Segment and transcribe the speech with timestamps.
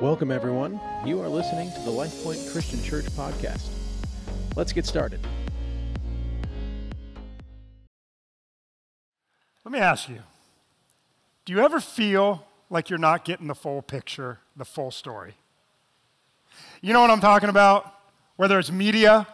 [0.00, 0.78] Welcome, everyone.
[1.06, 3.66] You are listening to the LifePoint Christian Church podcast.
[4.54, 5.20] Let's get started.
[9.64, 10.18] Let me ask you
[11.46, 15.36] do you ever feel like you're not getting the full picture, the full story?
[16.82, 17.90] You know what I'm talking about?
[18.36, 19.26] Whether it's media,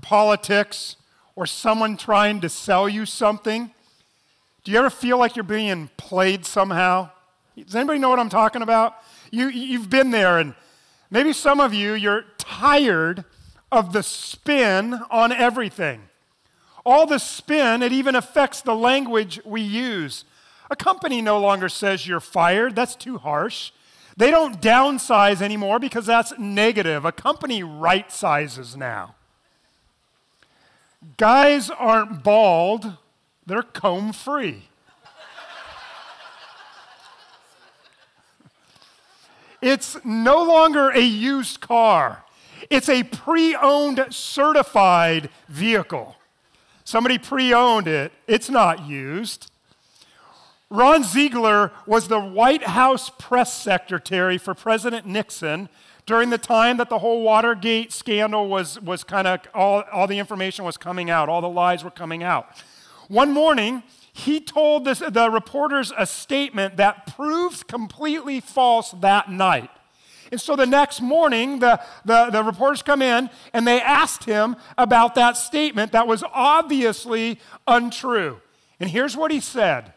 [0.00, 0.94] politics,
[1.34, 3.72] or someone trying to sell you something.
[4.62, 7.10] Do you ever feel like you're being played somehow?
[7.56, 8.94] Does anybody know what I'm talking about?
[9.34, 10.54] You, you've been there, and
[11.10, 13.24] maybe some of you, you're tired
[13.72, 16.02] of the spin on everything.
[16.86, 20.24] All the spin, it even affects the language we use.
[20.70, 23.72] A company no longer says you're fired, that's too harsh.
[24.16, 27.04] They don't downsize anymore because that's negative.
[27.04, 29.16] A company right sizes now.
[31.16, 32.98] Guys aren't bald,
[33.44, 34.68] they're comb free.
[39.64, 42.24] It's no longer a used car,
[42.68, 46.16] it's a pre owned certified vehicle.
[46.84, 49.50] Somebody pre owned it, it's not used.
[50.68, 55.68] Ron Ziegler was the White House press secretary for President Nixon
[56.04, 60.18] during the time that the whole Watergate scandal was, was kind of, all, all the
[60.18, 62.48] information was coming out, all the lies were coming out.
[63.08, 63.82] One morning,
[64.16, 69.70] he told this, the reporters a statement that proved completely false that night.
[70.30, 74.54] And so the next morning, the, the, the, reporters come in and they asked him
[74.78, 78.40] about that statement that was obviously untrue.
[78.78, 79.92] And here's what he said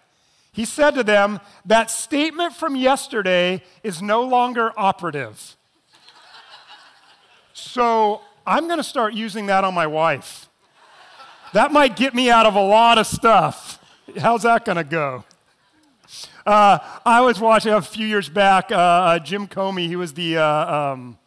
[0.51, 5.55] he said to them, That statement from yesterday is no longer operative.
[7.53, 10.49] so I'm going to start using that on my wife.
[11.53, 13.76] That might get me out of a lot of stuff.
[14.15, 15.25] How's that going to go?
[16.45, 20.37] Uh, I was watching a few years back, uh, uh Jim Comey, he was the
[20.37, 21.17] uh, um,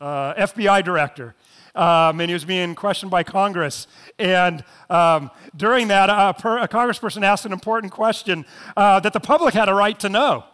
[0.00, 1.34] uh, FBI director
[1.78, 3.86] um, and he was being questioned by Congress.
[4.18, 8.44] And um, during that, a, per, a, congressperson asked an important question
[8.76, 10.44] uh, that the public had a right to know.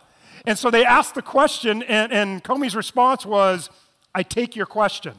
[0.47, 3.71] And so they asked the question, and, and Comey's response was,
[4.15, 5.15] I take your question.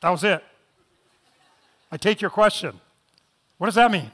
[0.00, 0.42] That was it.
[1.92, 2.80] I take your question.
[3.58, 4.10] What does that mean?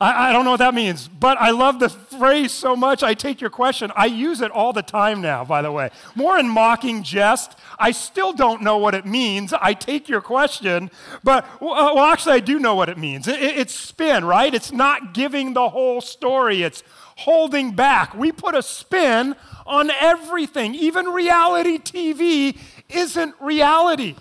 [0.00, 3.02] I, I, don't know what that means, but I love the phrase so much.
[3.02, 3.92] I take your question.
[3.94, 5.90] I use it all the time now, by the way.
[6.16, 7.56] More in mocking jest.
[7.78, 9.52] I still don't know what it means.
[9.52, 10.90] I take your question,
[11.22, 13.28] but, uh, well, actually, I do know what it means.
[13.28, 14.52] It, it, it's spin, right?
[14.52, 16.82] It's not giving the whole story, it's
[17.16, 18.14] holding back.
[18.14, 20.74] We put a spin on everything.
[20.74, 24.16] Even reality TV isn't reality.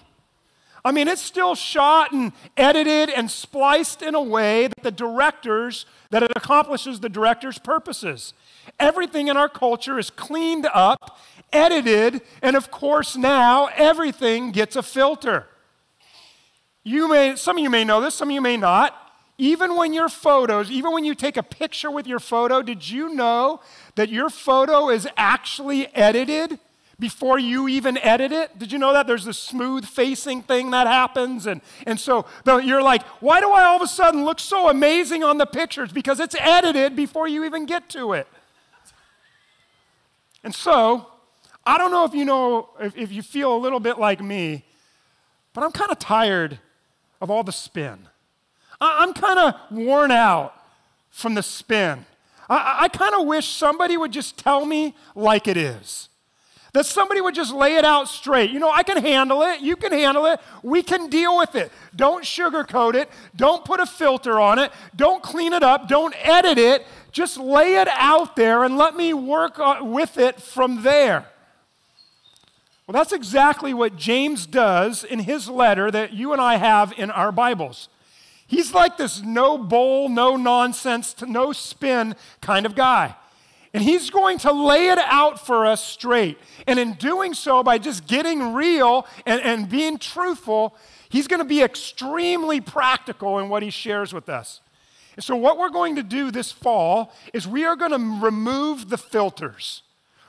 [0.85, 5.85] I mean, it's still shot and edited and spliced in a way that the directors,
[6.09, 8.33] that it accomplishes the director's purposes.
[8.79, 11.19] Everything in our culture is cleaned up,
[11.53, 15.47] edited, and of course now everything gets a filter.
[16.83, 18.99] You may, some of you may know this, some of you may not.
[19.37, 23.13] Even when your photos, even when you take a picture with your photo, did you
[23.13, 23.61] know
[23.95, 26.59] that your photo is actually edited?
[27.03, 28.57] Before you even edit it.
[28.57, 29.07] Did you know that?
[29.07, 31.45] There's this smooth facing thing that happens.
[31.45, 35.21] And, and so you're like, why do I all of a sudden look so amazing
[35.21, 35.91] on the pictures?
[35.91, 38.25] Because it's edited before you even get to it.
[40.45, 41.07] And so,
[41.65, 44.63] I don't know if you know, if, if you feel a little bit like me,
[45.53, 46.57] but I'm kind of tired
[47.19, 48.07] of all the spin.
[48.79, 50.53] I, I'm kind of worn out
[51.09, 52.05] from the spin.
[52.49, 56.07] I, I kind of wish somebody would just tell me like it is.
[56.73, 58.49] That somebody would just lay it out straight.
[58.49, 59.61] You know, I can handle it.
[59.61, 60.39] You can handle it.
[60.63, 61.71] We can deal with it.
[61.95, 63.09] Don't sugarcoat it.
[63.35, 64.71] Don't put a filter on it.
[64.95, 65.87] Don't clean it up.
[65.87, 66.85] Don't edit it.
[67.11, 71.27] Just lay it out there and let me work with it from there.
[72.87, 77.11] Well, that's exactly what James does in his letter that you and I have in
[77.11, 77.87] our Bibles.
[78.45, 83.15] He's like this no bull, no nonsense, no spin kind of guy.
[83.73, 86.37] And he's going to lay it out for us straight.
[86.67, 90.75] And in doing so, by just getting real and, and being truthful,
[91.09, 94.61] he's going to be extremely practical in what he shares with us.
[95.15, 98.89] And so, what we're going to do this fall is we are going to remove
[98.89, 99.81] the filters,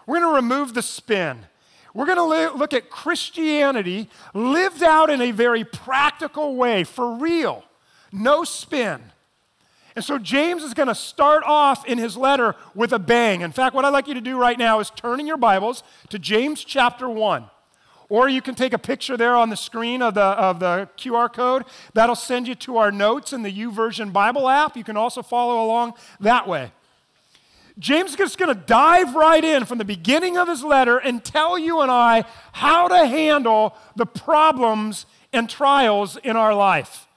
[0.06, 1.47] we're going to remove the spin.
[1.94, 7.62] We're going to look at Christianity lived out in a very practical way, for real,
[8.11, 9.00] no spin.
[9.96, 13.43] And so James is going to start off in his letter with a bang.
[13.43, 15.85] In fact, what I'd like you to do right now is turn in your Bibles
[16.08, 17.44] to James chapter 1.
[18.08, 21.32] Or you can take a picture there on the screen of the, of the QR
[21.32, 21.64] code.
[21.94, 24.76] That'll send you to our notes in the YouVersion Bible app.
[24.76, 26.73] You can also follow along that way.
[27.79, 31.25] James is just going to dive right in from the beginning of his letter and
[31.25, 37.08] tell you and I how to handle the problems and trials in our life.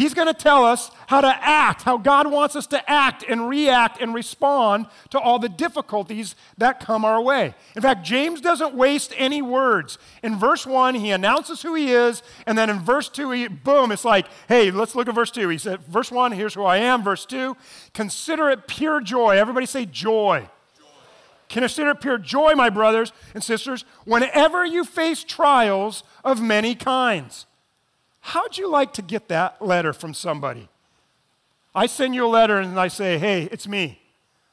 [0.00, 3.46] He's going to tell us how to act, how God wants us to act and
[3.46, 7.54] react and respond to all the difficulties that come our way.
[7.76, 9.98] In fact, James doesn't waste any words.
[10.22, 13.92] In verse 1, he announces who he is, and then in verse 2, he, boom,
[13.92, 15.50] it's like, hey, let's look at verse 2.
[15.50, 17.04] He said, verse 1, here's who I am.
[17.04, 17.54] Verse 2,
[17.92, 19.36] consider it pure joy.
[19.36, 20.48] Everybody say joy.
[20.78, 20.86] joy.
[21.50, 27.44] Consider it pure joy, my brothers and sisters, whenever you face trials of many kinds
[28.20, 30.68] How'd you like to get that letter from somebody?
[31.74, 34.00] I send you a letter and I say, hey, it's me.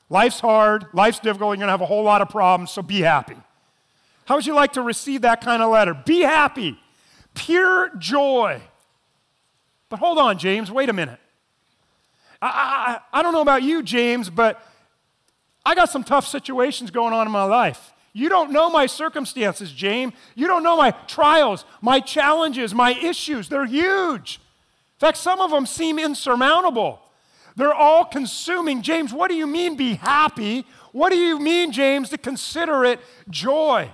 [0.09, 3.35] Life's hard, life's difficult, you're gonna have a whole lot of problems, so be happy.
[4.25, 5.93] How would you like to receive that kind of letter?
[5.93, 6.79] Be happy,
[7.33, 8.61] pure joy.
[9.89, 11.19] But hold on, James, wait a minute.
[12.41, 14.61] I, I, I don't know about you, James, but
[15.65, 17.93] I got some tough situations going on in my life.
[18.17, 20.11] You don't know my circumstances, James.
[20.33, 23.47] You don't know my trials, my challenges, my issues.
[23.47, 24.39] They're huge.
[24.95, 26.99] In fact, some of them seem insurmountable.
[27.55, 28.81] They're all consuming.
[28.81, 30.65] James, what do you mean be happy?
[30.93, 32.99] What do you mean, James, to consider it
[33.29, 33.91] joy?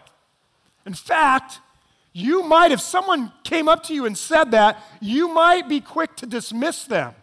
[0.86, 1.60] In fact,
[2.14, 6.16] you might, if someone came up to you and said that, you might be quick
[6.16, 7.14] to dismiss them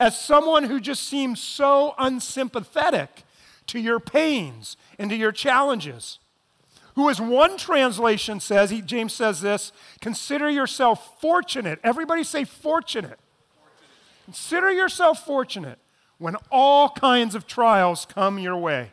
[0.00, 3.24] as someone who just seems so unsympathetic
[3.66, 6.20] to your pains and to your challenges
[6.98, 11.78] who, as one translation says, he, James says this consider yourself fortunate.
[11.84, 13.20] Everybody say fortunate.
[13.54, 14.24] fortunate.
[14.24, 15.78] Consider yourself fortunate
[16.18, 18.90] when all kinds of trials come your way.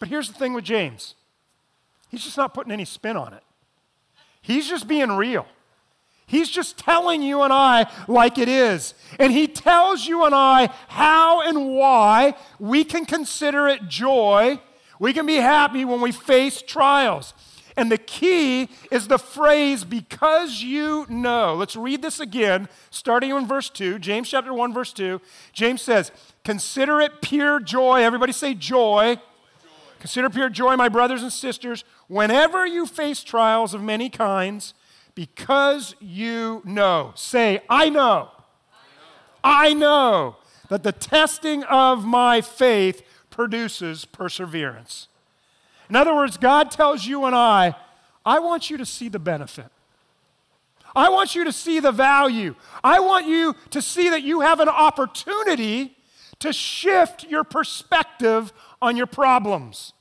[0.00, 1.14] But here's the thing with James
[2.10, 3.44] he's just not putting any spin on it,
[4.40, 5.46] he's just being real.
[6.26, 8.94] He's just telling you and I like it is.
[9.20, 14.58] And he tells you and I how and why we can consider it joy
[15.02, 17.34] we can be happy when we face trials.
[17.76, 21.54] And the key is the phrase, because you know.
[21.54, 25.20] Let's read this again, starting in verse 2, James chapter 1, verse 2.
[25.52, 26.12] James says,
[26.44, 28.04] Consider it pure joy.
[28.04, 29.16] Everybody say joy.
[29.16, 29.22] joy.
[29.98, 34.72] Consider pure joy, my brothers and sisters, whenever you face trials of many kinds,
[35.16, 37.10] because you know.
[37.16, 38.30] Say, I know.
[39.42, 40.36] I know, I know
[40.68, 45.08] that the testing of my faith produces perseverance.
[45.88, 47.74] In other words, God tells you and I,
[48.24, 49.66] I want you to see the benefit.
[50.94, 52.54] I want you to see the value.
[52.84, 55.96] I want you to see that you have an opportunity
[56.38, 59.92] to shift your perspective on your problems.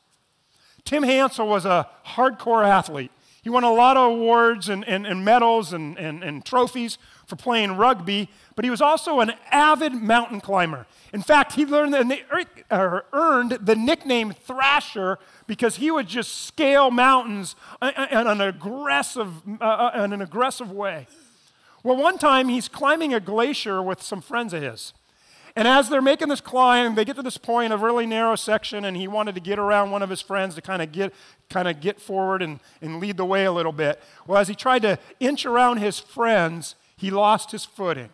[0.83, 3.11] Tim Hansel was a hardcore athlete.
[3.41, 6.97] He won a lot of awards and, and, and medals and, and, and trophies
[7.31, 10.85] for playing rugby, but he was also an avid mountain climber.
[11.13, 15.17] In fact, he learned the, earned the nickname Thrasher
[15.47, 19.31] because he would just scale mountains in an aggressive,
[19.61, 21.07] uh, uh, in an aggressive way.
[21.83, 24.93] Well, one time he's climbing a glacier with some friends of his.
[25.55, 28.83] And as they're making this climb, they get to this point, a really narrow section,
[28.83, 31.13] and he wanted to get around one of his friends to kind of get,
[31.49, 34.01] kind of get forward and, and lead the way a little bit.
[34.27, 38.11] Well, as he tried to inch around his friends, he lost his footing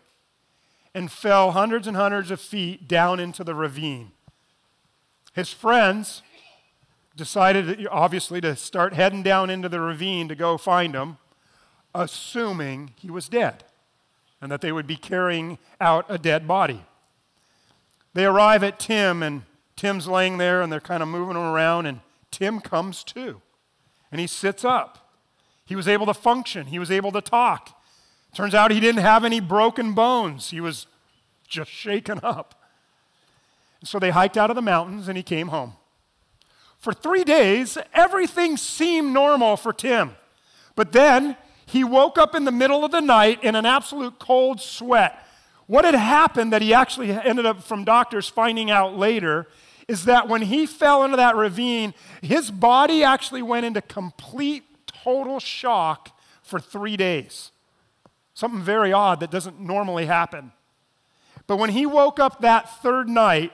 [0.94, 4.12] and fell hundreds and hundreds of feet down into the ravine.
[5.34, 6.22] His friends
[7.14, 11.18] decided, obviously, to start heading down into the ravine to go find him,
[11.94, 13.66] assuming he was dead
[14.42, 16.86] and that they would be carrying out a dead body.
[18.14, 19.42] They arrive at Tim, and
[19.76, 22.00] Tim's laying there, and they're kind of moving him around, and
[22.32, 23.42] Tim comes to,
[24.14, 25.12] and he sits up.
[25.66, 27.77] He was able to function, he was able to talk.
[28.38, 30.86] Turns out he didn't have any broken bones, he was
[31.48, 32.54] just shaken up.
[33.84, 35.74] So they hiked out of the mountains, and he came home.
[36.78, 40.16] For three days, everything seemed normal for Tim.
[40.76, 44.62] But then he woke up in the middle of the night in an absolute cold
[44.62, 45.28] sweat
[45.68, 49.48] what had happened that he actually ended up from doctors finding out later
[49.90, 55.40] is that when he fell into that ravine, his body actually went into complete, total
[55.40, 57.52] shock for three days.
[58.38, 60.52] Something very odd that doesn't normally happen.
[61.48, 63.52] But when he woke up that third night,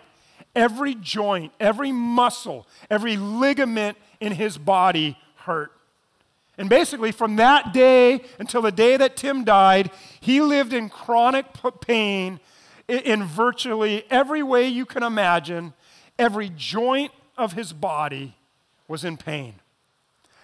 [0.57, 5.71] every joint, every muscle, every ligament in his body hurt.
[6.57, 11.45] And basically, from that day until the day that Tim died, he lived in chronic
[11.79, 12.41] pain
[12.89, 15.71] in virtually every way you can imagine.
[16.19, 18.35] Every joint of his body
[18.89, 19.53] was in pain.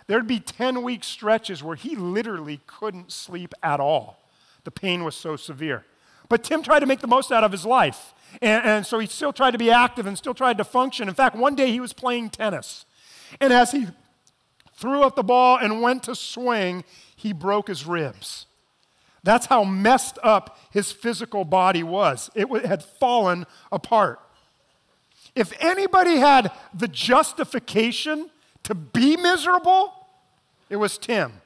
[0.07, 4.18] There'd be 10 week stretches where he literally couldn't sleep at all.
[4.69, 5.83] The pain was so severe.
[6.29, 8.13] But Tim tried to make the most out of his life.
[8.39, 11.09] And, and so he still tried to be active and still tried to function.
[11.09, 12.85] In fact, one day he was playing tennis.
[13.41, 13.87] And as he
[14.75, 16.83] threw up the ball and went to swing,
[17.15, 18.45] he broke his ribs.
[19.23, 22.29] That's how messed up his physical body was.
[22.35, 24.19] It had fallen apart.
[25.33, 28.29] If anybody had the justification
[28.65, 29.95] to be miserable,
[30.69, 31.41] it was Tim.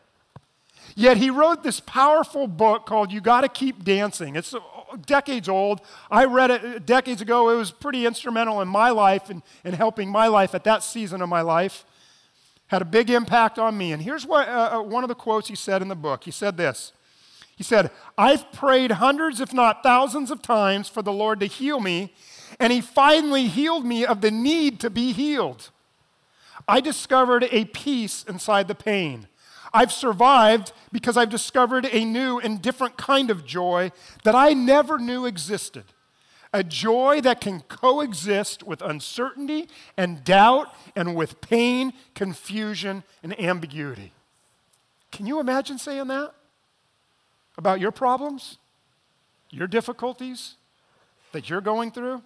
[0.95, 4.35] Yet he wrote this powerful book called You Gotta Keep Dancing.
[4.35, 4.53] It's
[5.05, 5.81] decades old.
[6.11, 7.49] I read it decades ago.
[7.49, 11.21] It was pretty instrumental in my life and, and helping my life at that season
[11.21, 11.85] of my life.
[12.67, 13.91] Had a big impact on me.
[13.91, 16.23] And here's what, uh, uh, one of the quotes he said in the book.
[16.23, 16.93] He said this
[17.55, 21.79] He said, I've prayed hundreds, if not thousands, of times for the Lord to heal
[21.79, 22.13] me,
[22.59, 25.69] and He finally healed me of the need to be healed.
[26.67, 29.27] I discovered a peace inside the pain.
[29.73, 33.91] I've survived because I've discovered a new and different kind of joy
[34.23, 35.85] that I never knew existed.
[36.53, 44.13] A joy that can coexist with uncertainty and doubt and with pain, confusion, and ambiguity.
[45.11, 46.33] Can you imagine saying that
[47.57, 48.59] about your problems,
[49.49, 50.55] your difficulties
[51.31, 52.21] that you're going through?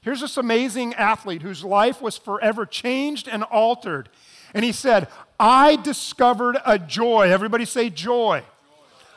[0.00, 4.10] Here's this amazing athlete whose life was forever changed and altered.
[4.52, 7.30] And he said, I discovered a joy.
[7.30, 8.40] Everybody say joy.
[8.40, 8.44] joy.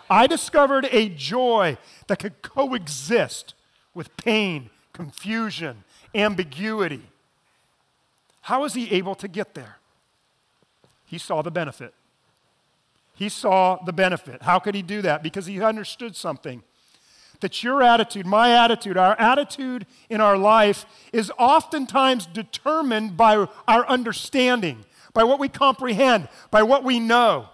[0.10, 3.54] I discovered a joy that could coexist
[3.94, 5.84] with pain, confusion,
[6.16, 7.04] ambiguity.
[8.42, 9.78] How was he able to get there?
[11.06, 11.94] He saw the benefit.
[13.16, 14.44] He saw the benefit.
[14.44, 15.24] How could he do that?
[15.24, 16.64] Because he understood something.
[17.40, 23.86] That your attitude, my attitude, our attitude in our life is oftentimes determined by our
[23.88, 24.86] understanding
[25.18, 27.50] by what we comprehend, by what we know.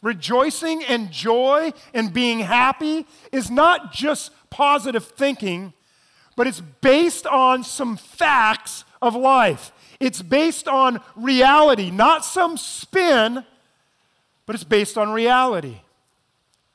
[0.00, 5.72] Rejoicing and joy and being happy is not just positive thinking,
[6.36, 9.72] but it's based on some facts of life.
[9.98, 13.44] It's based on reality, not some spin,
[14.46, 15.80] but it's based on reality.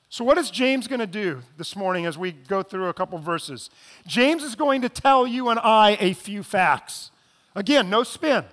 [0.09, 3.19] So, what is James going to do this morning as we go through a couple
[3.19, 3.69] verses?
[4.05, 7.09] James is going to tell you and I a few facts.
[7.55, 8.43] Again, no spin.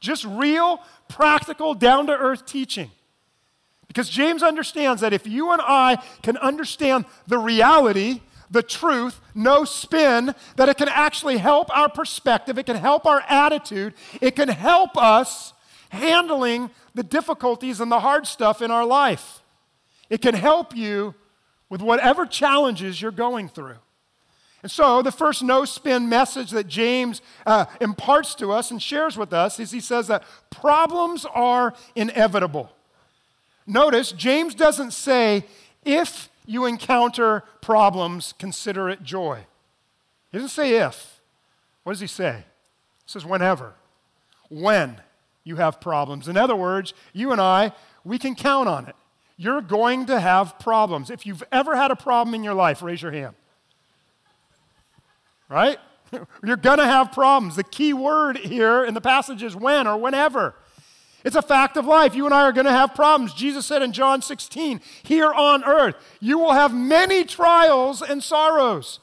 [0.00, 2.90] Just real, practical, down to earth teaching.
[3.86, 9.64] Because James understands that if you and I can understand the reality, the truth, no
[9.64, 14.48] spin, that it can actually help our perspective, it can help our attitude, it can
[14.48, 15.52] help us
[15.90, 19.42] handling the difficulties and the hard stuff in our life.
[20.08, 21.14] It can help you
[21.68, 23.78] with whatever challenges you're going through.
[24.62, 29.16] And so, the first no spin message that James uh, imparts to us and shares
[29.16, 32.70] with us is he says that problems are inevitable.
[33.66, 35.44] Notice, James doesn't say,
[35.84, 39.46] if you encounter problems, consider it joy.
[40.30, 41.20] He doesn't say if.
[41.84, 42.44] What does he say?
[43.06, 43.74] He says, whenever.
[44.50, 45.00] When
[45.42, 46.28] you have problems.
[46.28, 47.72] In other words, you and I,
[48.04, 48.96] we can count on it.
[49.38, 51.08] You're going to have problems.
[51.08, 53.34] If you've ever had a problem in your life, raise your hand
[55.50, 55.78] right?
[56.44, 57.56] You're going to have problems.
[57.56, 60.54] The key word here in the passage is when or whenever.
[61.24, 62.14] It's a fact of life.
[62.14, 63.34] You and I are going to have problems.
[63.34, 69.00] Jesus said in John 16, here on earth, you will have many trials and sorrows.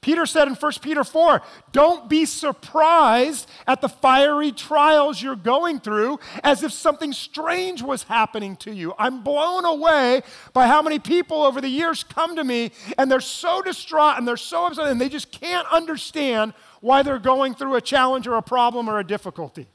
[0.00, 1.42] Peter said in 1 Peter 4,
[1.72, 8.04] don't be surprised at the fiery trials you're going through as if something strange was
[8.04, 8.94] happening to you.
[8.98, 10.22] I'm blown away
[10.54, 14.26] by how many people over the years come to me and they're so distraught and
[14.26, 18.36] they're so upset and they just can't understand why they're going through a challenge or
[18.36, 19.66] a problem or a difficulty.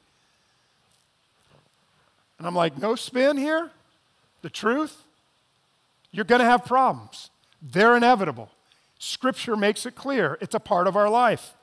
[2.38, 3.70] And I'm like, no spin here?
[4.42, 5.04] The truth?
[6.10, 7.30] You're going to have problems.
[7.62, 8.50] They're inevitable.
[8.98, 11.54] Scripture makes it clear, it's a part of our life.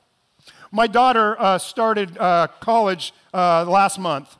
[0.70, 4.36] My daughter uh, started uh, college uh, last month.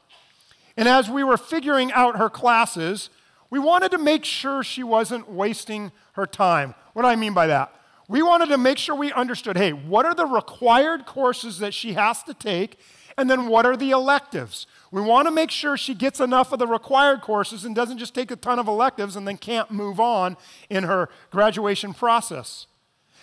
[0.77, 3.11] And as we were figuring out her classes,
[3.51, 6.75] we wanted to make sure she wasn't wasting her time.
[6.93, 7.73] What do I mean by that?
[8.09, 11.95] We wanted to make sure we understood hey, what are the required courses that she
[11.95, 12.79] has to take?
[13.17, 14.67] And then what are the electives?
[14.91, 18.15] We want to make sure she gets enough of the required courses and doesn't just
[18.15, 20.37] take a ton of electives and then can't move on
[20.69, 22.67] in her graduation process.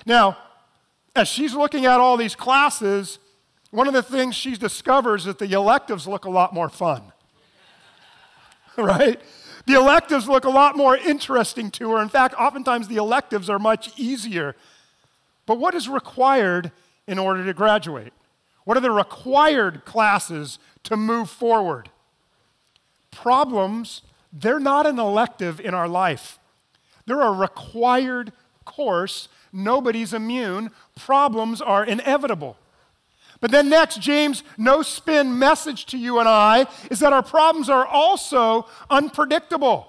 [0.06, 0.38] Now,
[1.16, 3.20] as she's looking at all these classes,
[3.72, 7.04] one of the things she discovers is that the electives look a lot more fun.
[8.78, 9.20] right?
[9.66, 12.02] The electives look a lot more interesting to her.
[12.02, 14.56] In fact, oftentimes the electives are much easier.
[15.46, 16.72] But what is required
[17.08, 18.14] in order to graduate?
[18.64, 21.90] What are the required classes to move forward?
[23.12, 26.40] Problems, they're not an elective in our life,
[27.06, 28.32] they're a required
[28.66, 30.72] course, nobody's immune.
[30.96, 32.58] Problems are inevitable.
[33.40, 37.70] But then, next, James' no spin message to you and I is that our problems
[37.70, 39.88] are also unpredictable.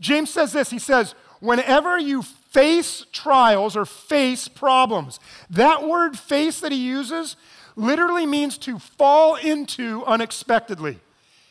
[0.00, 6.60] James says this He says, whenever you face trials or face problems, that word face
[6.60, 7.36] that he uses
[7.76, 10.98] literally means to fall into unexpectedly.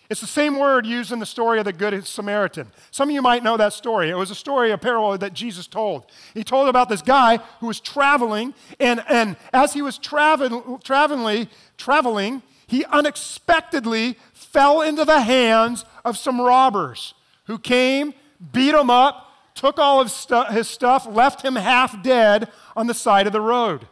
[0.09, 2.71] It's the same word used in the story of the Good Samaritan.
[2.89, 4.09] Some of you might know that story.
[4.09, 6.07] It was a story, a parable that Jesus told.
[6.33, 11.47] He told about this guy who was traveling, and, and as he was travel, traveling,
[11.77, 17.13] traveling, he unexpectedly fell into the hands of some robbers
[17.45, 18.15] who came,
[18.51, 22.93] beat him up, took all of stu- his stuff, left him half dead on the
[22.95, 23.87] side of the road.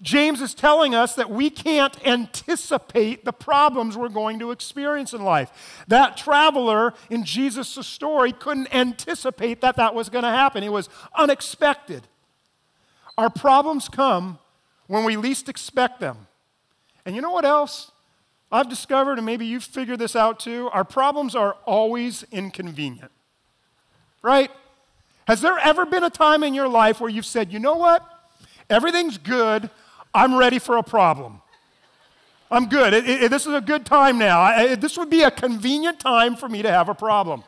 [0.00, 5.22] James is telling us that we can't anticipate the problems we're going to experience in
[5.22, 5.84] life.
[5.88, 10.88] That traveler in Jesus' story couldn't anticipate that that was going to happen, it was
[11.16, 12.06] unexpected.
[13.16, 14.38] Our problems come
[14.86, 16.28] when we least expect them.
[17.04, 17.90] And you know what else?
[18.50, 23.10] I've discovered, and maybe you've figured this out too, our problems are always inconvenient.
[24.22, 24.50] Right?
[25.26, 28.02] Has there ever been a time in your life where you've said, you know what?
[28.70, 29.68] Everything's good.
[30.14, 31.40] I'm ready for a problem.
[32.50, 32.94] I'm good.
[32.94, 34.40] It, it, this is a good time now.
[34.40, 37.44] I, this would be a convenient time for me to have a problem.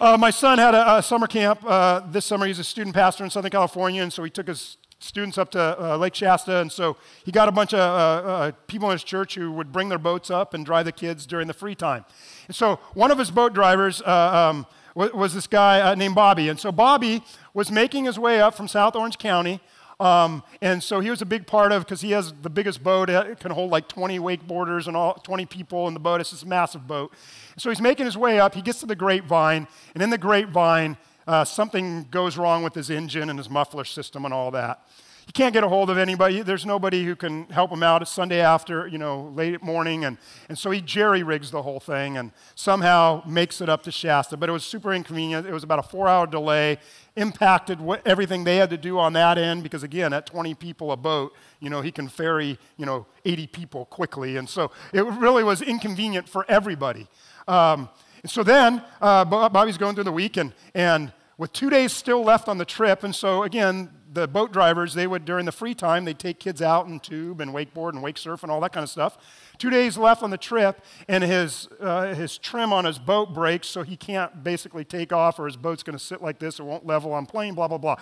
[0.00, 2.46] Uh, my son had a, a summer camp uh, this summer.
[2.46, 5.76] He's a student pastor in Southern California, and so he took his students up to
[5.78, 9.04] uh, Lake Shasta, and so he got a bunch of uh, uh, people in his
[9.04, 12.06] church who would bring their boats up and drive the kids during the free time.
[12.46, 16.48] And so one of his boat drivers uh, um, was, was, this guy named Bobby,
[16.48, 17.22] and so Bobby
[17.52, 19.60] was making his way up from South Orange County
[20.00, 23.10] um, and so he was a big part of, because he has the biggest boat,
[23.10, 26.20] it can hold like 20 wakeboarders and all 20 people in the boat.
[26.20, 27.12] It's this massive boat.
[27.58, 28.54] So he's making his way up.
[28.54, 32.88] He gets to the grapevine, and in the grapevine, uh, something goes wrong with his
[32.88, 34.86] engine and his muffler system and all that.
[35.26, 36.42] He can't get a hold of anybody.
[36.42, 38.02] There's nobody who can help him out.
[38.02, 40.04] It's Sunday after, you know, late morning.
[40.04, 43.92] And, and so he jerry rigs the whole thing and somehow makes it up to
[43.92, 44.36] Shasta.
[44.36, 45.46] But it was super inconvenient.
[45.46, 46.78] It was about a four hour delay,
[47.16, 50.92] impacted what, everything they had to do on that end because, again, at 20 people
[50.92, 54.36] a boat, you know, he can ferry, you know, 80 people quickly.
[54.36, 57.06] And so it really was inconvenient for everybody.
[57.46, 57.88] Um,
[58.22, 62.22] and so then uh, Bobby's going through the week and, and with two days still
[62.22, 65.74] left on the trip, and so again, the boat drivers, they would, during the free
[65.74, 68.72] time, they'd take kids out and tube and wakeboard and wake surf and all that
[68.72, 69.18] kind of stuff.
[69.58, 73.68] Two days left on the trip, and his, uh, his trim on his boat breaks,
[73.68, 76.64] so he can't basically take off, or his boat's going to sit like this, it
[76.64, 77.96] won't level on plane, blah, blah, blah.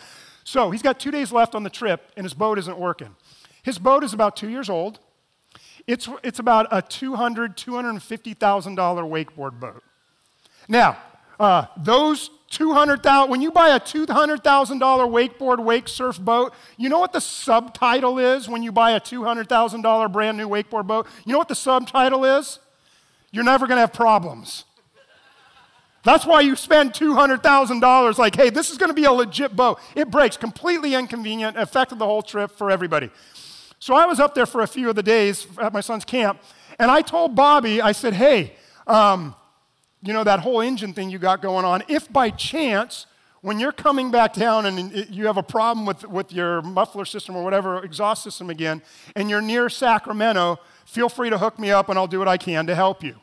[0.45, 3.15] So he's got two days left on the trip, and his boat isn't working.
[3.63, 5.01] His boat is about two years old.
[5.87, 9.83] It's, it's about a $200,000, $250,000 wakeboard boat.
[10.69, 10.99] Now,
[11.39, 17.13] uh, those 200,000 when you buy a $200,000 wakeboard wake surf boat, you know what
[17.13, 21.07] the subtitle is when you buy a $200,000 brand new wakeboard boat?
[21.27, 22.59] You know what the subtitle is?
[23.31, 24.65] You're never going to have problems.
[26.05, 29.79] That's why you spend $200,000 like, hey, this is going to be a legit boat.
[29.95, 33.11] It breaks, completely inconvenient, affected the whole trip for everybody.
[33.79, 36.41] So I was up there for a few of the days at my son's camp,
[36.79, 38.55] and I told Bobby, I said, hey,
[38.87, 39.35] um,
[40.03, 43.07] you know, that whole engine thing you got going on, if by chance,
[43.41, 47.37] when you're coming back down and you have a problem with, with your muffler system
[47.37, 48.83] or whatever exhaust system again,
[49.15, 52.37] and you're near Sacramento, feel free to hook me up and I'll do what I
[52.37, 53.17] can to help you.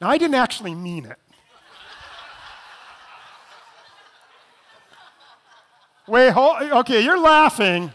[0.00, 1.16] Now, I didn't actually mean it.
[6.08, 7.92] Wait, hold, okay, you're laughing.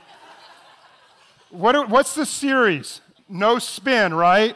[1.49, 3.01] What, what's the series?
[3.29, 4.55] No spin, right?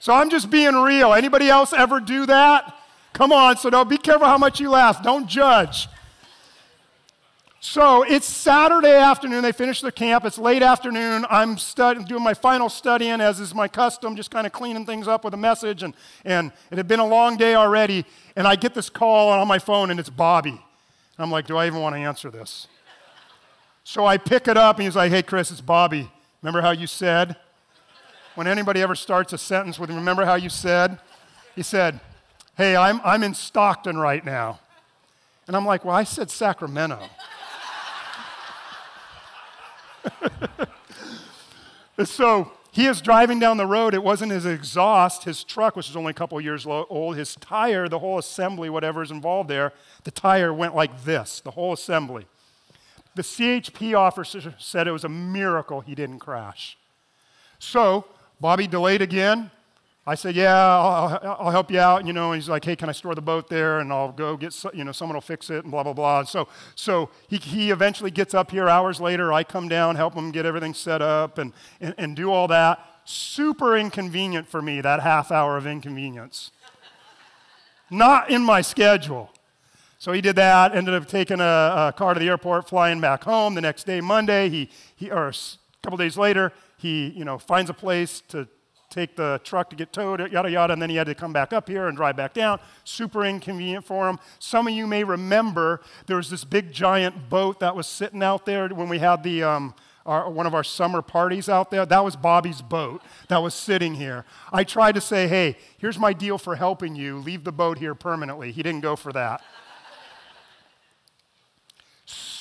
[0.00, 1.12] So I'm just being real.
[1.12, 2.74] Anybody else ever do that?
[3.12, 5.02] Come on, so don't be careful how much you laugh.
[5.02, 5.88] Don't judge.
[7.62, 9.42] So it's Saturday afternoon.
[9.42, 10.24] They finish their camp.
[10.24, 11.26] It's late afternoon.
[11.28, 15.06] I'm stud- doing my final studying, as is my custom, just kind of cleaning things
[15.06, 15.82] up with a message.
[15.82, 15.92] And,
[16.24, 18.06] and it had been a long day already.
[18.34, 20.52] And I get this call on my phone, and it's Bobby.
[20.52, 20.58] And
[21.18, 22.66] I'm like, do I even want to answer this?
[23.84, 26.10] So I pick it up, and he's like, hey, Chris, it's Bobby.
[26.40, 27.36] Remember how you said?
[28.34, 30.98] When anybody ever starts a sentence with, remember how you said?
[31.54, 32.00] He said,
[32.56, 34.60] Hey, I'm, I'm in Stockton right now.
[35.46, 37.00] And I'm like, Well, I said Sacramento.
[42.04, 43.94] so he is driving down the road.
[43.94, 47.88] It wasn't his exhaust, his truck, which is only a couple years old, his tire,
[47.88, 49.72] the whole assembly, whatever is involved there,
[50.04, 52.26] the tire went like this, the whole assembly.
[53.16, 56.78] The CHP officer said it was a miracle he didn't crash.
[57.58, 58.04] So
[58.40, 59.50] Bobby delayed again.
[60.06, 62.88] I said, yeah, I'll, I'll, help you out, you know, and he's like, hey, can
[62.88, 63.80] I store the boat there?
[63.80, 66.24] And I'll go get, you know, someone will fix it and blah, blah, blah.
[66.24, 69.30] So, so he, he eventually gets up here hours later.
[69.30, 72.84] I come down, help him get everything set up and, and, and do all that.
[73.04, 76.50] Super inconvenient for me, that half hour of inconvenience.
[77.90, 79.30] Not in my schedule.
[79.98, 83.24] So he did that, ended up taking a, a, car to the airport, flying back
[83.24, 83.54] home.
[83.54, 85.34] The next day, Monday, he, he or a
[85.82, 88.48] couple days later, he you know, finds a place to
[88.88, 91.52] take the truck to get towed, yada, yada, and then he had to come back
[91.52, 92.58] up here and drive back down.
[92.84, 94.18] Super inconvenient for him.
[94.40, 98.46] Some of you may remember there was this big giant boat that was sitting out
[98.46, 101.86] there when we had the, um, our, one of our summer parties out there.
[101.86, 104.24] That was Bobby's boat that was sitting here.
[104.52, 107.18] I tried to say, hey, here's my deal for helping you.
[107.18, 108.50] Leave the boat here permanently.
[108.50, 109.40] He didn't go for that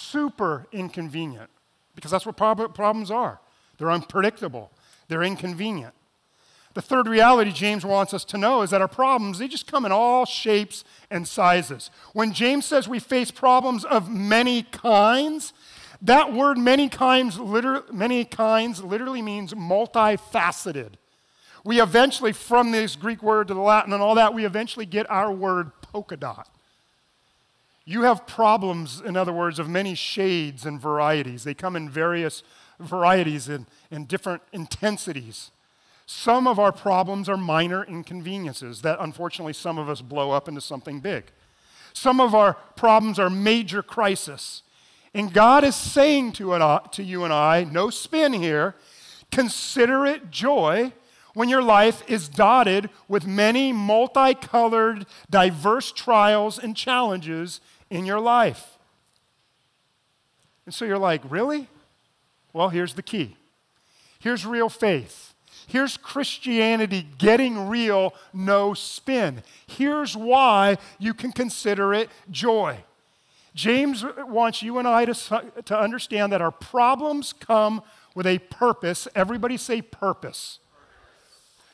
[0.10, 1.50] super inconvenient
[1.94, 3.40] because that's what prob- problems are.
[3.80, 4.70] They're unpredictable,
[5.08, 5.96] they're inconvenient.
[6.76, 9.86] The third reality James wants us to know is that our problems, they just come
[9.86, 11.90] in all shapes and sizes.
[12.14, 15.52] When James says we face problems of many kinds,
[16.02, 20.92] that word many kinds, liter- many kinds literally means multifaceted.
[21.64, 25.10] We eventually, from this Greek word to the Latin and all that, we eventually get
[25.10, 26.48] our word polka dot.
[27.84, 31.44] You have problems, in other words, of many shades and varieties.
[31.44, 32.44] They come in various
[32.80, 35.52] varieties and, and different intensities.
[36.06, 40.62] Some of our problems are minor inconveniences that unfortunately some of us blow up into
[40.62, 41.26] something big.
[41.94, 44.64] Some of our problems are major crisis.
[45.14, 48.76] And God is saying to, it, uh, to you and I, no spin here,
[49.32, 50.94] consider it joy
[51.34, 58.78] when your life is dotted with many multicolored, diverse trials and challenges in your life.
[60.66, 61.68] And so you're like, really?
[62.54, 63.36] Well, here's the key.
[64.20, 65.34] Here's real faith.
[65.68, 69.44] Here's Christianity getting real, no spin.
[69.68, 72.80] Here's why you can consider it joy.
[73.54, 75.14] James wants you and I to,
[75.66, 77.84] to understand that our problems come
[78.16, 79.08] with a purpose.
[79.16, 80.60] Everybody say purpose.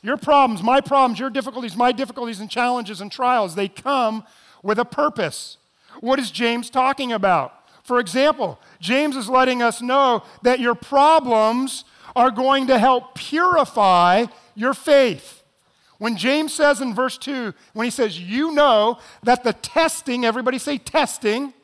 [0.02, 4.24] Your problems, my problems, your difficulties, my difficulties and challenges and trials, they come
[4.62, 5.56] with a purpose.
[6.00, 7.55] What is James talking about?
[7.86, 11.84] For example, James is letting us know that your problems
[12.16, 15.44] are going to help purify your faith.
[15.98, 20.58] When James says in verse 2, when he says, You know that the testing, everybody
[20.58, 21.54] say testing,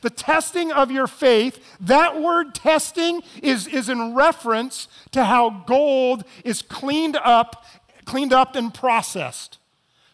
[0.00, 6.24] the testing of your faith, that word testing is, is in reference to how gold
[6.46, 7.66] is cleaned up,
[8.06, 9.58] cleaned up and processed.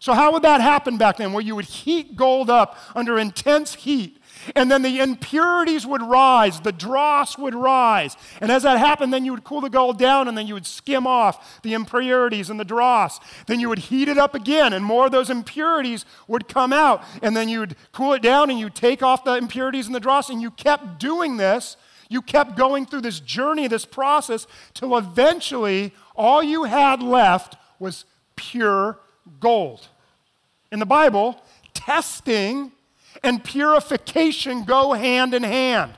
[0.01, 1.33] So, how would that happen back then?
[1.33, 4.18] Where you would heat gold up under intense heat,
[4.55, 8.17] and then the impurities would rise, the dross would rise.
[8.41, 10.67] And as that happened, then you would cool the gold down, and then you would
[10.67, 13.21] skim off the impurities and the dross.
[13.47, 17.03] Then you would heat it up again, and more of those impurities would come out.
[17.23, 20.01] And then you would cool it down, and you take off the impurities and the
[20.01, 21.77] dross, and you kept doing this.
[22.09, 28.07] You kept going through this journey, this process, till eventually all you had left was
[28.35, 28.99] pure
[29.41, 29.89] gold.
[30.73, 31.43] In the Bible,
[31.75, 32.73] testing
[33.23, 35.93] and purification go hand in hand.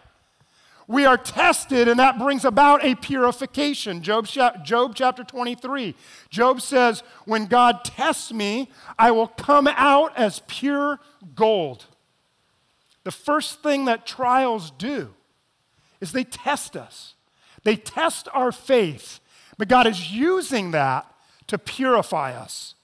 [0.90, 4.02] We are tested, and that brings about a purification.
[4.02, 5.94] Job, Job chapter 23.
[6.30, 10.98] Job says, When God tests me, I will come out as pure
[11.36, 11.86] gold.
[13.04, 15.14] The first thing that trials do
[16.00, 17.14] is they test us,
[17.62, 19.20] they test our faith.
[19.58, 21.06] But God is using that
[21.46, 22.74] to purify us.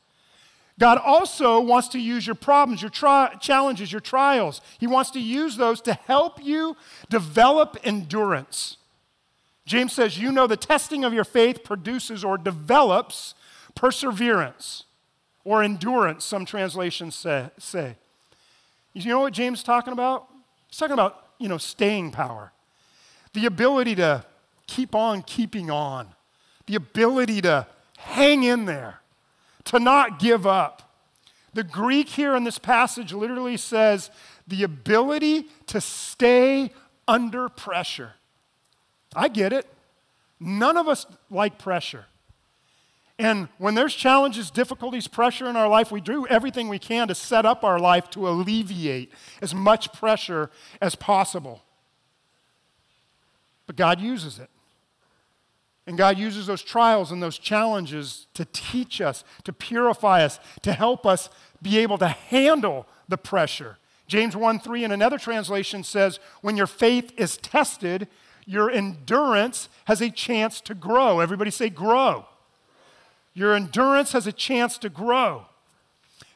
[0.78, 4.60] God also wants to use your problems, your tri- challenges, your trials.
[4.78, 6.76] He wants to use those to help you
[7.08, 8.76] develop endurance.
[9.64, 13.34] James says, You know, the testing of your faith produces or develops
[13.74, 14.84] perseverance
[15.44, 17.48] or endurance, some translations say.
[17.58, 17.96] say.
[18.92, 20.26] You know what James is talking about?
[20.68, 22.52] He's talking about, you know, staying power,
[23.32, 24.24] the ability to
[24.66, 26.08] keep on keeping on,
[26.66, 29.00] the ability to hang in there
[29.66, 30.82] to not give up.
[31.54, 34.10] The Greek here in this passage literally says
[34.46, 36.70] the ability to stay
[37.08, 38.12] under pressure.
[39.14, 39.66] I get it.
[40.38, 42.06] None of us like pressure.
[43.18, 47.14] And when there's challenges, difficulties, pressure in our life, we do everything we can to
[47.14, 50.50] set up our life to alleviate as much pressure
[50.82, 51.62] as possible.
[53.66, 54.50] But God uses it.
[55.86, 60.72] And God uses those trials and those challenges to teach us, to purify us, to
[60.72, 61.30] help us
[61.62, 63.78] be able to handle the pressure.
[64.08, 68.08] James 1 3 in another translation says, When your faith is tested,
[68.46, 71.20] your endurance has a chance to grow.
[71.20, 72.26] Everybody say, grow.
[73.34, 75.46] your endurance has a chance to grow.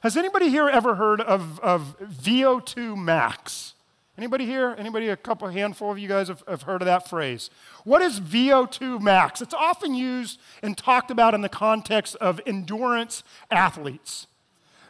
[0.01, 3.75] Has anybody here ever heard of, of VO2 max?
[4.21, 4.75] Anybody here?
[4.77, 7.49] Anybody, a couple, handful of you guys have, have heard of that phrase.
[7.85, 9.41] What is VO2 max?
[9.41, 14.27] It's often used and talked about in the context of endurance athletes.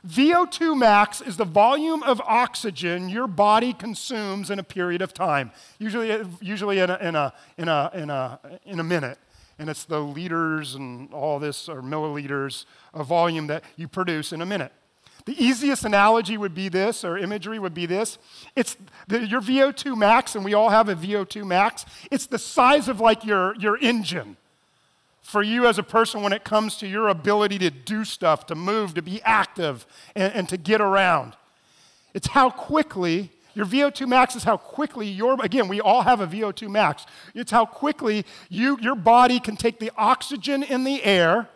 [0.04, 5.52] VO2 max is the volume of oxygen your body consumes in a period of time,
[5.78, 9.18] usually, usually in, a, in, a, in, a, in, a, in a minute.
[9.60, 14.40] And it's the liters and all this, or milliliters of volume that you produce in
[14.40, 14.72] a minute.
[15.30, 18.18] The easiest analogy would be this, or imagery would be this.
[18.56, 21.86] It's the, your VO2 max, and we all have a VO2 max.
[22.10, 24.36] It's the size of like your, your engine
[25.22, 28.56] for you as a person when it comes to your ability to do stuff, to
[28.56, 31.36] move, to be active, and, and to get around.
[32.12, 36.26] It's how quickly your VO2 max is how quickly your, again, we all have a
[36.26, 37.06] VO2 max.
[37.36, 41.48] It's how quickly you, your body can take the oxygen in the air,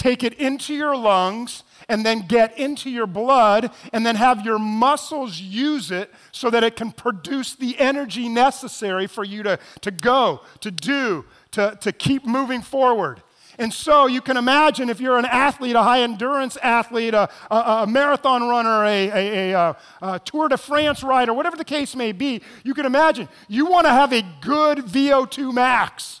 [0.00, 4.58] take it into your lungs, and then get into your blood and then have your
[4.58, 9.90] muscles use it so that it can produce the energy necessary for you to, to
[9.90, 13.20] go, to do, to, to keep moving forward.
[13.58, 17.56] And so you can imagine if you're an athlete, a high endurance athlete, a, a,
[17.56, 22.12] a marathon runner, a, a, a, uh, Tour de France rider, whatever the case may
[22.12, 26.19] be, you can imagine you want to have a good VO2 max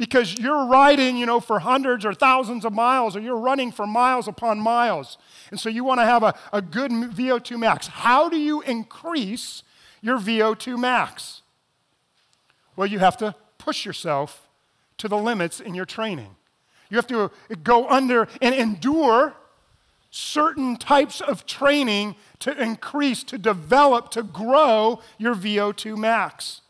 [0.00, 3.86] because you're riding, you know, for hundreds or thousands of miles, or you're running for
[3.86, 5.18] miles upon miles.
[5.50, 7.86] And so you want to have a, a good VO2 max.
[7.86, 9.62] How do you increase
[10.00, 11.42] your VO2 max?
[12.76, 14.48] Well, you have to push yourself
[14.96, 16.34] to the limits in your training.
[16.88, 17.30] You have to
[17.62, 19.34] go under and endure
[20.10, 26.62] certain types of training to increase, to develop, to grow your VO2 max.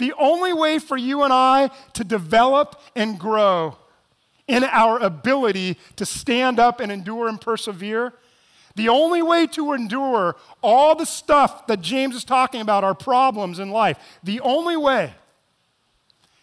[0.00, 3.76] The only way for you and I to develop and grow
[4.48, 8.14] in our ability to stand up and endure and persevere,
[8.76, 13.58] the only way to endure all the stuff that James is talking about, our problems
[13.58, 15.12] in life, the only way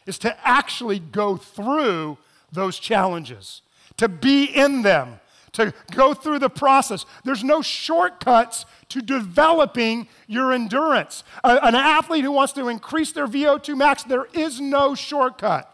[0.05, 2.19] is to actually go through
[2.51, 3.63] those challenges,
[3.97, 5.19] to be in them,
[5.53, 7.07] to go through the process.
[7.23, 11.23] There's no shortcuts to developing your endurance.
[11.43, 15.73] A, an athlete who wants to increase their VO2 max, there is no shortcut.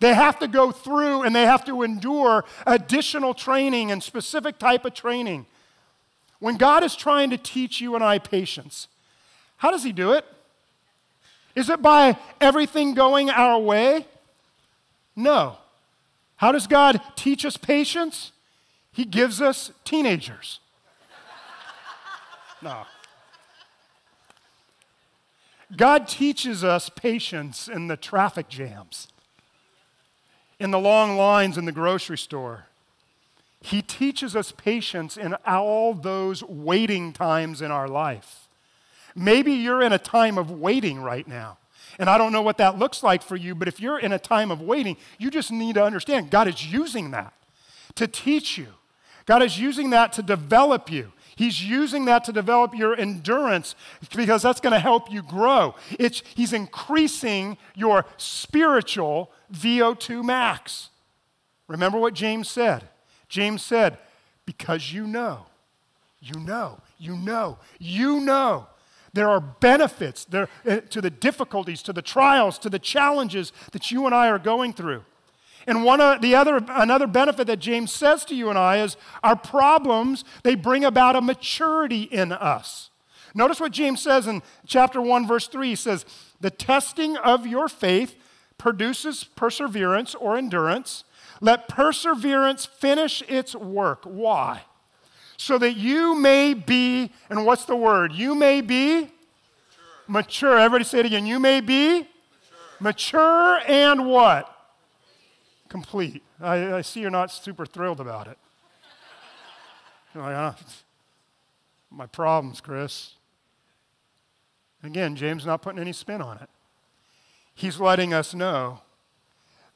[0.00, 4.84] They have to go through and they have to endure additional training and specific type
[4.84, 5.46] of training.
[6.40, 8.88] When God is trying to teach you and I patience,
[9.56, 10.24] how does He do it?
[11.54, 14.06] Is it by everything going our way?
[15.16, 15.58] No.
[16.36, 18.30] How does God teach us patience?
[18.92, 20.60] He gives us teenagers.
[22.62, 22.86] No.
[25.76, 29.08] God teaches us patience in the traffic jams,
[30.58, 32.66] in the long lines in the grocery store.
[33.60, 38.48] He teaches us patience in all those waiting times in our life.
[39.14, 41.58] Maybe you're in a time of waiting right now.
[41.98, 44.18] And I don't know what that looks like for you, but if you're in a
[44.18, 47.34] time of waiting, you just need to understand God is using that
[47.96, 48.68] to teach you
[49.28, 51.12] God is using that to develop you.
[51.38, 53.76] He's using that to develop your endurance
[54.16, 55.76] because that's going to help you grow.
[55.96, 60.88] It's, he's increasing your spiritual VO2 max.
[61.68, 62.88] Remember what James said?
[63.28, 63.98] James said,
[64.46, 65.46] because you know,
[66.20, 68.66] you know, you know, you know.
[69.12, 73.92] There are benefits there, uh, to the difficulties, to the trials, to the challenges that
[73.92, 75.04] you and I are going through.
[75.68, 78.96] And one of the other, another benefit that James says to you and I is
[79.22, 82.88] our problems, they bring about a maturity in us.
[83.34, 85.68] Notice what James says in chapter 1, verse 3.
[85.68, 86.06] He says,
[86.40, 88.16] The testing of your faith
[88.56, 91.04] produces perseverance or endurance.
[91.42, 94.04] Let perseverance finish its work.
[94.04, 94.62] Why?
[95.36, 98.14] So that you may be, and what's the word?
[98.14, 99.12] You may be mature.
[100.08, 100.58] mature.
[100.58, 101.26] Everybody say it again.
[101.26, 102.08] You may be
[102.80, 104.54] mature, mature and what?
[105.68, 106.22] Complete.
[106.40, 108.38] I, I see you're not super thrilled about it.
[110.14, 110.56] You're like,
[111.90, 113.14] my problems, Chris.
[114.82, 116.48] Again, James not putting any spin on it.
[117.54, 118.80] He's letting us know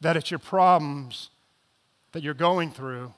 [0.01, 1.31] that it's your problems
[2.13, 3.15] that you're going through.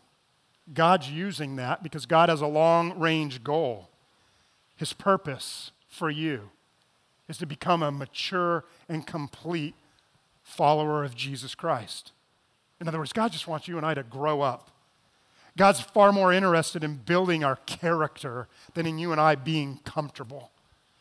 [0.72, 3.88] God's using that because God has a long range goal.
[4.76, 6.50] His purpose for you
[7.28, 9.74] is to become a mature and complete
[10.42, 12.12] follower of Jesus Christ.
[12.84, 14.70] In other words, God just wants you and I to grow up.
[15.56, 20.50] God's far more interested in building our character than in you and I being comfortable.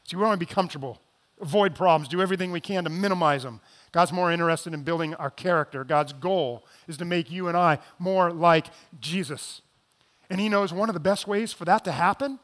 [0.06, 1.02] See, we want to be comfortable,
[1.41, 3.60] avoid problems, do everything we can to minimize them.
[3.91, 5.84] God's more interested in building our character.
[5.84, 8.67] God's goal is to make you and I more like
[9.02, 9.62] Jesus.
[10.30, 12.39] And He knows one of the best ways for that to happen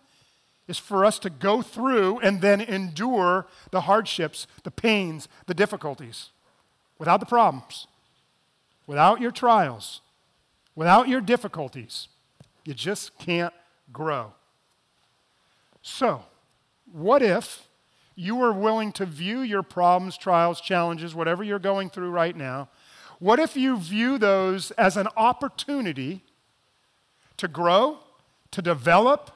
[0.67, 6.32] is for us to go through and then endure the hardships, the pains, the difficulties
[6.97, 7.88] without the problems,
[8.89, 10.02] without your trials,
[10.73, 12.08] without your difficulties.
[12.65, 13.54] You just can't
[13.93, 14.34] grow.
[15.84, 16.23] So,
[16.91, 17.67] what if
[18.15, 22.67] you were willing to view your problems, trials, challenges, whatever you're going through right now?
[23.19, 26.23] What if you view those as an opportunity
[27.38, 27.99] to grow,
[28.49, 29.30] to develop,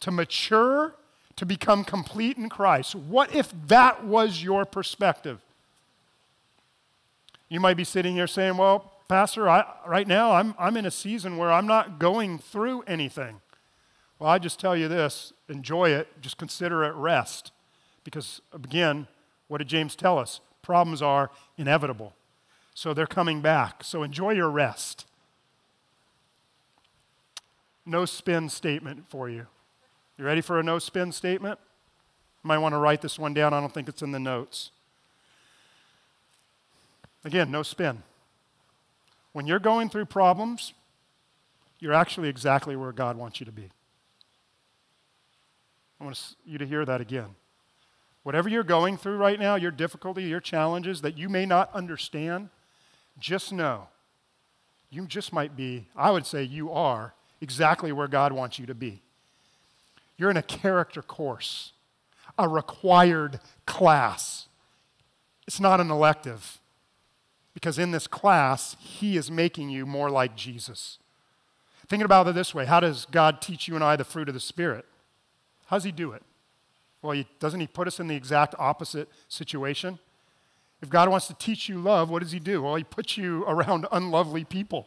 [0.00, 0.94] to mature,
[1.36, 2.94] to become complete in Christ?
[2.94, 5.40] What if that was your perspective?
[7.48, 10.90] You might be sitting here saying, Well, Pastor, I, right now I'm, I'm in a
[10.90, 13.40] season where I'm not going through anything.
[14.18, 17.50] Well, I just tell you this enjoy it, just consider it rest.
[18.04, 19.06] Because again,
[19.48, 20.40] what did James tell us?
[20.60, 22.12] Problems are inevitable.
[22.74, 23.82] So they're coming back.
[23.82, 25.06] So enjoy your rest.
[27.86, 29.46] No spin statement for you.
[30.18, 31.58] You ready for a no spin statement?
[32.44, 33.54] You might want to write this one down.
[33.54, 34.70] I don't think it's in the notes.
[37.24, 38.02] Again, no spin.
[39.38, 40.72] When you're going through problems,
[41.78, 43.68] you're actually exactly where God wants you to be.
[46.00, 47.36] I want you to hear that again.
[48.24, 52.48] Whatever you're going through right now, your difficulty, your challenges that you may not understand,
[53.20, 53.86] just know
[54.90, 58.74] you just might be, I would say you are, exactly where God wants you to
[58.74, 59.02] be.
[60.16, 61.74] You're in a character course,
[62.36, 64.48] a required class.
[65.46, 66.57] It's not an elective,
[67.58, 71.00] because in this class, He is making you more like Jesus.
[71.88, 74.34] Thinking about it this way how does God teach you and I the fruit of
[74.34, 74.84] the Spirit?
[75.66, 76.22] How does He do it?
[77.02, 79.98] Well, he, doesn't He put us in the exact opposite situation?
[80.80, 82.62] If God wants to teach you love, what does He do?
[82.62, 84.86] Well, He puts you around unlovely people,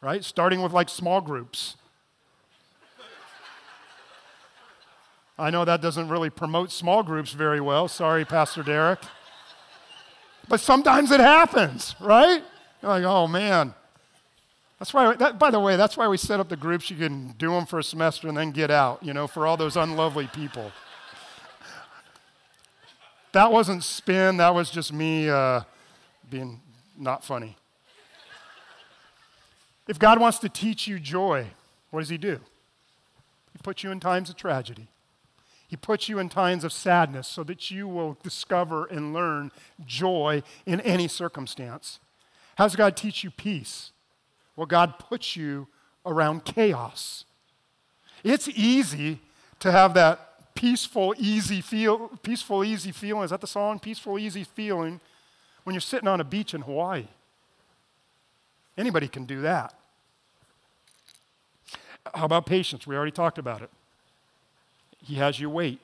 [0.00, 0.22] right?
[0.22, 1.74] Starting with like small groups.
[5.36, 7.88] I know that doesn't really promote small groups very well.
[7.88, 9.00] Sorry, Pastor Derek.
[10.48, 12.42] But sometimes it happens, right?
[12.82, 13.74] You're like, oh man,
[14.78, 16.90] that's why, that, by the way, that's why we set up the groups.
[16.90, 19.56] You can do them for a semester and then get out, you know, for all
[19.56, 20.70] those unlovely people.
[23.32, 25.62] that wasn't spin, that was just me uh,
[26.30, 26.60] being
[26.96, 27.56] not funny.
[29.88, 31.46] If God wants to teach you joy,
[31.90, 32.40] what does He do?
[33.52, 34.86] He puts you in times of tragedy.
[35.68, 39.52] He puts you in times of sadness so that you will discover and learn
[39.84, 42.00] joy in any circumstance.
[42.56, 43.92] How does God teach you peace?
[44.56, 45.68] Well, God puts you
[46.06, 47.26] around chaos.
[48.24, 49.20] It's easy
[49.60, 53.24] to have that peaceful, easy feel, peaceful, easy feeling.
[53.24, 53.78] Is that the song?
[53.78, 55.00] Peaceful, easy feeling
[55.64, 57.06] when you're sitting on a beach in Hawaii.
[58.76, 59.74] Anybody can do that.
[62.14, 62.86] How about patience?
[62.86, 63.70] We already talked about it.
[65.04, 65.80] He has you wait.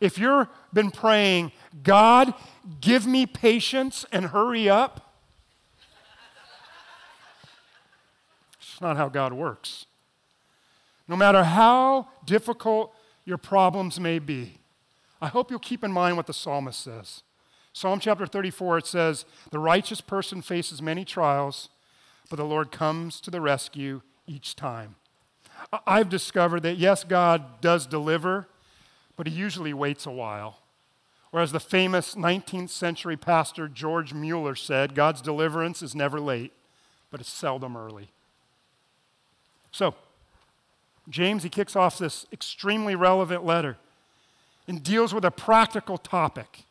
[0.00, 2.32] If you've been praying, God,
[2.80, 5.14] give me patience and hurry up,
[8.58, 9.84] it's not how God works.
[11.06, 12.94] No matter how difficult
[13.26, 14.54] your problems may be,
[15.20, 17.22] I hope you'll keep in mind what the psalmist says.
[17.72, 21.68] Psalm chapter 34, it says, The righteous person faces many trials,
[22.30, 24.96] but the Lord comes to the rescue each time.
[25.86, 28.48] I've discovered that, yes, God does deliver,
[29.16, 30.58] but he usually waits a while.
[31.30, 36.52] Whereas the famous 19th century pastor George Mueller said, God's deliverance is never late,
[37.10, 38.10] but it's seldom early.
[39.70, 39.94] So,
[41.08, 43.76] James, he kicks off this extremely relevant letter
[44.66, 46.64] and deals with a practical topic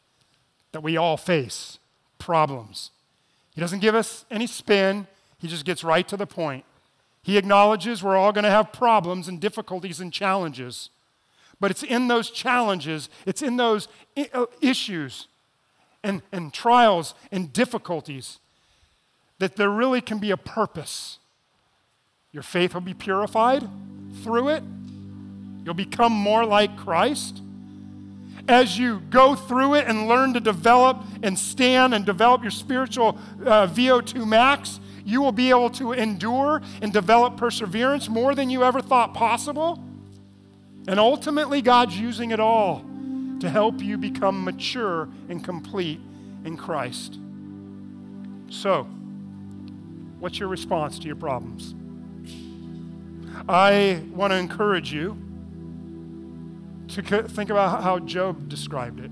[0.71, 1.80] that we all face
[2.17, 2.91] problems.
[3.56, 6.65] He doesn't give us any spin, he just gets right to the point.
[7.30, 10.89] He acknowledges we're all going to have problems and difficulties and challenges.
[11.60, 13.88] But it's in those challenges, it's in those
[14.34, 15.28] uh, issues
[16.04, 18.39] and, and trials and difficulties
[19.39, 21.20] that there really can be a purpose
[22.32, 23.68] your faith will be purified
[24.24, 24.63] through it.
[25.65, 27.42] You'll become more like Christ.
[28.48, 33.17] As you go through it and learn to develop and stand and develop your spiritual
[33.46, 34.80] uh, VO2 max,
[35.10, 39.84] you will be able to endure and develop perseverance more than you ever thought possible.
[40.88, 42.86] And ultimately, God's using it all
[43.40, 46.00] to help you become mature and complete
[46.46, 47.18] in Christ.
[48.50, 48.84] So,
[50.20, 51.74] what's your response to your problems?
[53.48, 55.18] I want to encourage you
[56.90, 59.12] to think about how Job described it.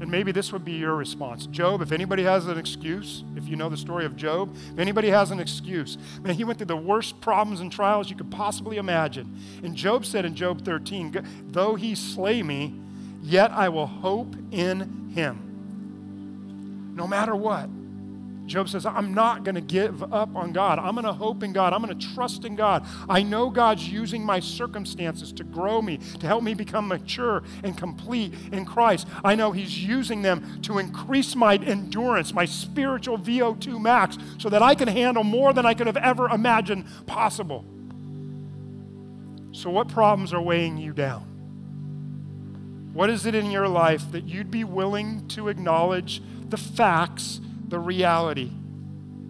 [0.00, 1.46] And maybe this would be your response.
[1.46, 5.10] Job, if anybody has an excuse, if you know the story of Job, if anybody
[5.10, 8.76] has an excuse, man, he went through the worst problems and trials you could possibly
[8.76, 9.36] imagine.
[9.62, 12.74] And Job said in Job 13, though he slay me,
[13.22, 16.94] yet I will hope in him.
[16.94, 17.68] No matter what.
[18.48, 20.78] Job says, I'm not going to give up on God.
[20.78, 21.72] I'm going to hope in God.
[21.74, 22.86] I'm going to trust in God.
[23.08, 27.76] I know God's using my circumstances to grow me, to help me become mature and
[27.76, 29.06] complete in Christ.
[29.22, 34.62] I know He's using them to increase my endurance, my spiritual VO2 max, so that
[34.62, 37.66] I can handle more than I could have ever imagined possible.
[39.52, 41.24] So, what problems are weighing you down?
[42.94, 47.40] What is it in your life that you'd be willing to acknowledge the facts?
[47.68, 48.50] The reality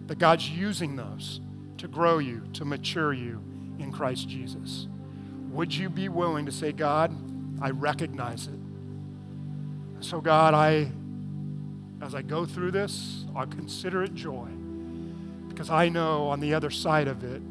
[0.07, 1.41] that God's using those
[1.77, 3.41] to grow you, to mature you
[3.79, 4.87] in Christ Jesus.
[5.51, 7.13] Would you be willing to say, God,
[7.61, 8.59] I recognize it.
[10.01, 10.89] So, God, I,
[12.01, 14.47] as I go through this, I'll consider it joy
[15.49, 17.41] because I know on the other side of it,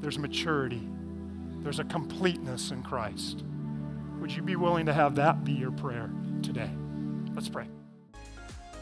[0.00, 0.82] there's maturity,
[1.60, 3.44] there's a completeness in Christ.
[4.20, 6.10] Would you be willing to have that be your prayer
[6.42, 6.70] today?
[7.34, 7.66] Let's pray.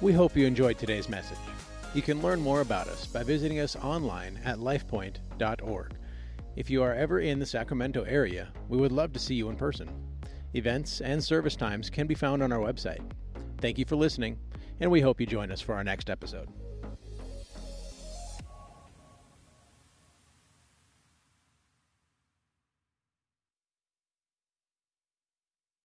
[0.04, 1.38] We hope you enjoyed today's message.
[1.94, 5.94] You can learn more about us by visiting us online at lifepoint.org.
[6.56, 9.56] If you are ever in the Sacramento area, we would love to see you in
[9.56, 9.88] person.
[10.52, 13.00] Events and service times can be found on our website.
[13.62, 14.38] Thank you for listening,
[14.78, 16.50] and we hope you join us for our next episode.